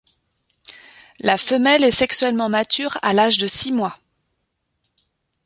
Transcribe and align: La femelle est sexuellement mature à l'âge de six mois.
La 1.19 1.37
femelle 1.37 1.83
est 1.83 1.91
sexuellement 1.91 2.49
mature 2.49 2.97
à 3.03 3.13
l'âge 3.13 3.37
de 3.37 3.45
six 3.45 3.71
mois. 3.71 3.99